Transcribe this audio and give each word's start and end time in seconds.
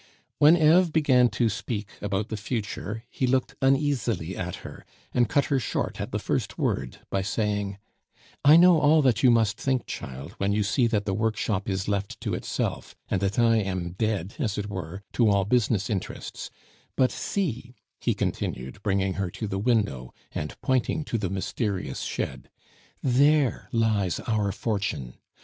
When 0.39 0.57
Eve 0.57 0.91
began 0.91 1.29
to 1.29 1.47
speak 1.47 1.87
about 2.01 2.29
the 2.29 2.35
future, 2.35 3.03
he 3.11 3.27
looked 3.27 3.53
uneasily 3.61 4.35
at 4.35 4.55
her, 4.65 4.83
and 5.13 5.29
cut 5.29 5.45
her 5.53 5.59
short 5.59 6.01
at 6.01 6.11
the 6.11 6.17
first 6.17 6.57
word 6.57 6.97
by 7.11 7.21
saying, 7.21 7.77
"I 8.43 8.57
know 8.57 8.79
all 8.79 9.03
that 9.03 9.21
you 9.21 9.29
must 9.29 9.59
think, 9.59 9.85
child, 9.85 10.31
when 10.39 10.53
you 10.53 10.63
see 10.63 10.87
that 10.87 11.05
the 11.05 11.13
workshop 11.13 11.69
is 11.69 11.87
left 11.87 12.19
to 12.21 12.33
itself, 12.33 12.95
and 13.09 13.21
that 13.21 13.37
I 13.37 13.57
am 13.57 13.91
dead, 13.91 14.33
as 14.39 14.57
it 14.57 14.71
were, 14.71 15.03
to 15.13 15.29
all 15.29 15.45
business 15.45 15.87
interests; 15.87 16.49
but 16.95 17.11
see," 17.11 17.75
he 17.99 18.15
continued, 18.15 18.81
bringing 18.81 19.13
her 19.21 19.29
to 19.29 19.47
the 19.47 19.59
window, 19.59 20.15
and 20.31 20.59
pointing 20.63 21.03
to 21.03 21.19
the 21.19 21.29
mysterious 21.29 21.99
shed, 22.01 22.49
"there 23.03 23.69
lies 23.71 24.19
our 24.21 24.51
fortune. 24.51 25.13